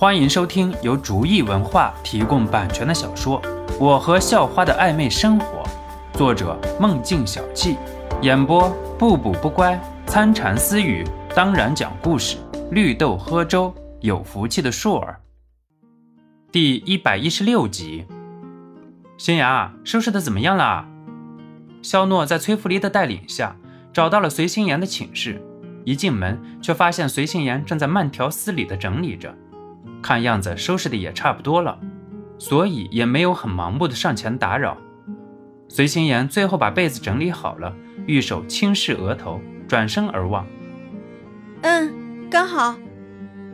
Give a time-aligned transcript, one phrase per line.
[0.00, 3.42] 欢迎收听由竹意文化提供版权的小说
[3.80, 5.64] 《我和校花的暧昧生活》，
[6.16, 7.76] 作者梦境小憩，
[8.22, 9.76] 演播不补不乖、
[10.06, 12.36] 参禅私语，当然讲故事，
[12.70, 15.18] 绿豆喝粥，有福气的硕儿。
[16.52, 18.06] 第一百一十六集，
[19.16, 20.86] 新芽收拾的怎么样了？
[21.82, 23.56] 肖诺在崔福离的带领下
[23.92, 25.42] 找到了随心妍的寝室，
[25.84, 29.34] 一进门却发现随心妍正在慢条斯理地整理着。
[30.02, 31.78] 看样子收拾的也差不多了，
[32.38, 34.76] 所以也没有很盲目的上前打扰。
[35.68, 37.74] 随心妍最后把被子整理好了，
[38.06, 40.46] 玉手轻拭额头，转身而望。
[41.62, 41.92] 嗯，
[42.30, 42.74] 刚好，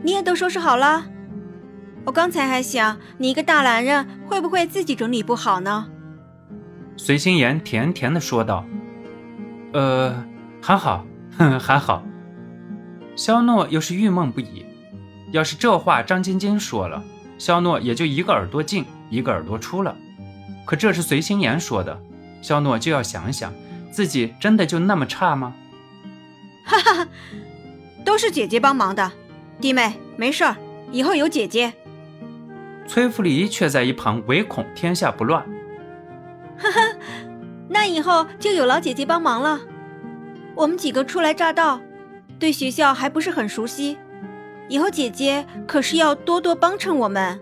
[0.01, 1.05] 你也都收拾好了。
[2.05, 5.87] 我刚才还想，你一个大男人会不会自己整理不好呢？
[6.97, 8.65] 随心妍甜甜的说道
[9.73, 10.23] ：“呃，
[10.61, 11.05] 还好，
[11.37, 12.03] 哼， 还好。”
[13.17, 14.64] 肖诺又是郁闷不已。
[15.35, 17.03] 要是这话张晶晶说了，
[17.37, 19.93] 肖诺也就一个耳朵进，一个耳朵出了。
[20.65, 22.01] 可这是随心妍说的，
[22.41, 23.53] 肖诺就要想想，
[23.91, 25.53] 自己真的就那么差吗？
[26.63, 27.07] 哈哈哈，
[28.05, 29.11] 都是姐姐帮忙的，
[29.59, 30.55] 弟妹没事儿，
[30.89, 31.73] 以后有姐姐。
[32.87, 35.43] 崔福离却在一旁唯恐天下不乱。
[36.57, 36.79] 哈哈，
[37.67, 39.59] 那以后就有老姐姐帮忙了。
[40.55, 41.81] 我们几个初来乍到，
[42.39, 43.97] 对学校还不是很熟悉。
[44.67, 47.39] 以后姐姐可是要多多帮衬我们。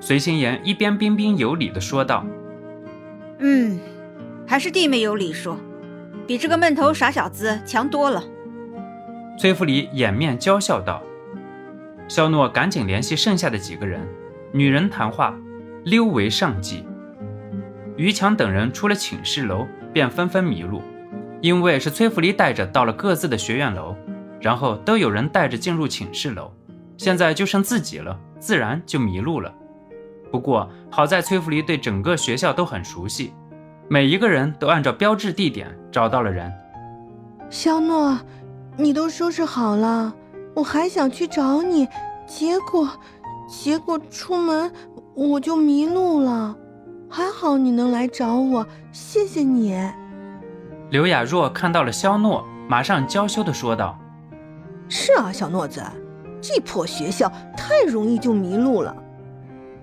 [0.00, 2.24] 随心妍一边彬彬有礼的说道
[3.40, 3.78] ：“嗯，
[4.46, 5.56] 还是弟妹有礼数，
[6.26, 8.22] 比这个闷头傻小子强多了。”
[9.38, 11.02] 崔福礼掩面娇笑道。
[12.06, 14.06] 肖诺赶紧联系剩下的几个人，
[14.52, 15.34] 女人谈话，
[15.84, 16.86] 溜为上计。
[17.96, 20.82] 于强等人出了寝室楼，便纷纷迷路，
[21.40, 23.96] 因为是崔福礼带着到了各自的学院楼。
[24.44, 26.50] 然后都有人带着进入寝室楼，
[26.98, 29.50] 现在就剩自己了，自然就迷路了。
[30.30, 33.32] 不过好在崔福离对整个学校都很熟悉，
[33.88, 36.52] 每一个人都按照标志地点找到了人。
[37.48, 38.18] 肖诺，
[38.76, 40.12] 你都收拾好了，
[40.52, 41.88] 我还想去找你，
[42.26, 42.86] 结果，
[43.48, 44.70] 结果出门
[45.14, 46.54] 我就迷路了，
[47.08, 49.74] 还好你能来找我，谢谢你。
[50.90, 53.98] 刘雅若看到了肖诺，马上娇羞地说道。
[54.96, 55.82] 是啊，小诺子，
[56.40, 58.94] 这破学校太容易就迷路了。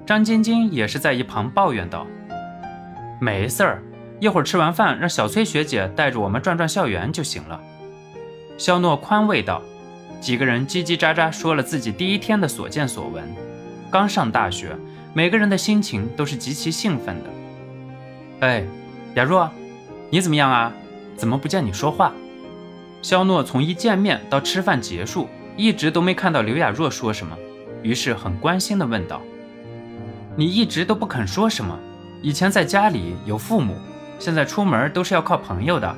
[0.05, 2.07] 张晶晶也是在一旁抱怨道
[3.19, 3.83] ：“没事儿，
[4.21, 7.59] 一会儿吃完饭让小崔学姐带着我们转转校园就行了。”
[8.57, 9.61] 肖诺宽慰道。
[10.21, 13.21] 几个人叽叽喳喳说了自己第一天的所见所闻。
[13.89, 14.77] 刚上大学，
[15.13, 17.29] 每个人的心情都是极其兴奋的。
[18.47, 18.63] 哎，
[19.15, 19.49] 雅若，
[20.09, 20.71] 你怎么样啊？
[21.17, 22.13] 怎么不见你说话？
[23.01, 27.35] 肖诺从一见面到吃饭结束，一直都没看到刘雅若说什么，
[27.81, 29.21] 于是很关心地问道
[30.37, 31.77] ：“你一直都不肯说什么？
[32.21, 33.75] 以前在家里有父母，
[34.19, 35.95] 现在出门都是要靠朋友的。”“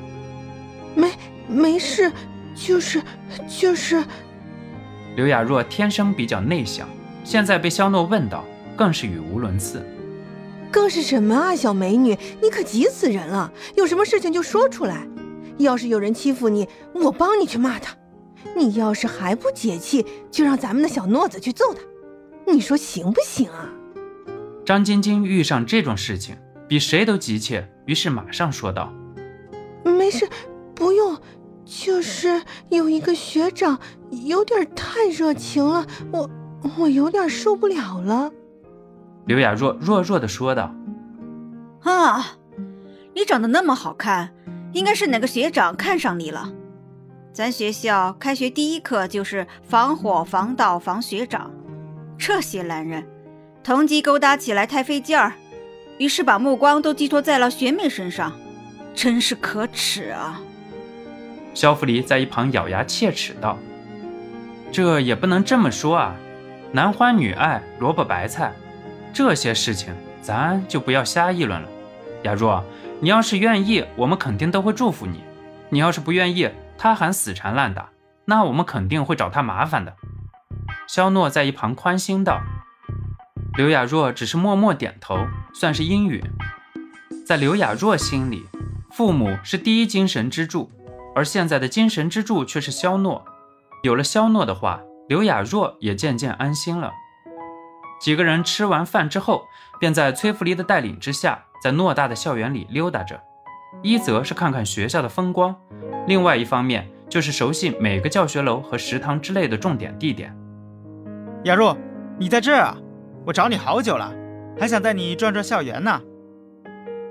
[0.96, 1.10] 没，
[1.46, 2.10] 没事，
[2.54, 3.02] 就是
[3.46, 4.02] 就是。”
[5.14, 6.88] 刘雅若天生比较内向，
[7.22, 8.44] 现在被肖诺问到，
[8.74, 9.86] 更是语无伦次。
[10.72, 13.52] “更是什么啊，小美女，你可急死人了！
[13.76, 15.06] 有什么事情就说出来。”
[15.58, 17.94] 要是有人欺负你，我帮你去骂他；
[18.56, 21.80] 你要是还不解气，就让咱们的小诺子去揍他。
[22.52, 23.68] 你说行不行啊？
[24.64, 28.92] 张晶晶遇上这种事情比谁都急切，于是马上说道
[29.84, 30.28] ：“没事，
[30.74, 31.18] 不用，
[31.64, 33.78] 就是有一个学长
[34.10, 36.30] 有点太热情了，我
[36.78, 38.30] 我有点受不了了。”
[39.26, 40.74] 刘雅若弱弱的说道
[41.84, 42.36] ：“啊，
[43.14, 44.34] 你长得那么好看。”
[44.74, 46.52] 应该是哪个学长看上你了？
[47.32, 51.50] 咱学校开学第一课就是防火、防盗、防学长。
[52.18, 53.06] 这些男人，
[53.62, 55.32] 同级勾搭起来太费劲儿，
[55.98, 58.32] 于是把目光都寄托在了学妹身上，
[58.96, 60.40] 真是可耻啊！
[61.54, 63.56] 肖福离在一旁咬牙切齿道
[64.72, 66.16] ：“这也不能这么说啊，
[66.72, 68.52] 男欢女爱，萝卜白菜，
[69.12, 71.68] 这些事情咱就不要瞎议论了。”
[72.24, 72.62] 雅若。
[73.00, 75.20] 你要是愿意，我们肯定都会祝福你；
[75.70, 77.88] 你要是不愿意，他还死缠烂打，
[78.26, 79.94] 那我们肯定会找他麻烦的。
[80.86, 82.40] 肖诺在一旁宽心道。
[83.56, 85.16] 刘雅若只是默默点头，
[85.52, 86.20] 算是应允。
[87.24, 88.46] 在刘雅若心里，
[88.90, 90.70] 父母是第一精神支柱，
[91.14, 93.24] 而现在的精神支柱却是肖诺。
[93.82, 96.90] 有了肖诺的话，刘雅若也渐渐安心了。
[98.00, 99.44] 几个人吃完饭之后，
[99.78, 101.43] 便在崔福利的带领之下。
[101.64, 103.18] 在偌大的校园里溜达着，
[103.82, 105.56] 一则是看看学校的风光，
[106.06, 110.36] 另外一方面就是熟悉每个教学楼和食堂之类的重点地点。
[111.44, 111.74] 雅若，
[112.18, 112.76] 你在这儿啊？
[113.24, 114.12] 我找你好久了，
[114.60, 116.02] 还想带你转转校园呢。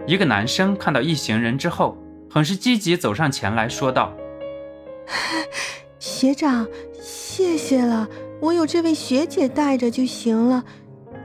[0.06, 1.98] 一个男生看到一行人之后，
[2.30, 4.14] 很是积极走上前来说道
[5.98, 6.68] ：“学长，
[7.02, 8.08] 谢谢了，
[8.40, 10.64] 我有这位学姐带着就行了。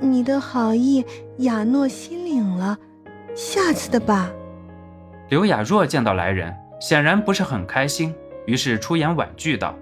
[0.01, 1.05] 你的好意，
[1.41, 2.79] 雅诺心领了，
[3.39, 4.31] 下次的吧。”
[5.31, 8.13] 刘雅若见到来人，显然不是很开心，
[8.47, 9.77] 于是出言婉拒道：“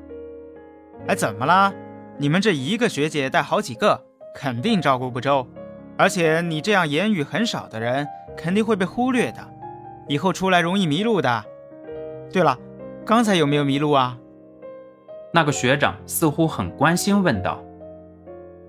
[1.09, 1.73] 哎，怎么了？
[2.19, 4.05] 你们这一个学姐带好几个，
[4.35, 5.47] 肯定照顾不周。
[5.97, 8.07] 而且你这样言语很少的人，
[8.37, 9.39] 肯定会被忽略的，
[10.09, 11.45] 以后出来容易迷路的。
[12.31, 12.59] 对了，
[13.07, 14.19] 刚才有没有迷路啊？”
[15.33, 17.63] 那个学长似乎很关心，问道：“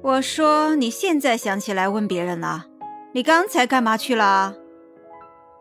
[0.03, 2.67] 我说你现在想起来问别人了？
[3.13, 4.55] 你刚才干嘛去了？”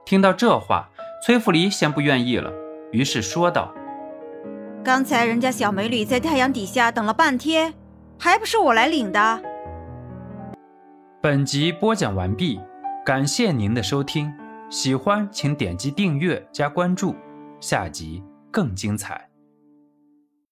[0.07, 0.89] 听到这话。
[1.23, 2.53] 崔福黎先不愿意了，
[2.93, 3.75] 于是说道
[4.85, 7.75] ：“刚才人家小美女在太阳底下等了半天，
[8.17, 9.43] 还不是我来领的。”
[11.21, 12.61] 本集播讲完毕，
[13.05, 14.33] 感谢您的收听，
[14.71, 17.17] 喜欢请点击订阅加关注，
[17.59, 18.23] 下集
[18.53, 19.29] 更精彩。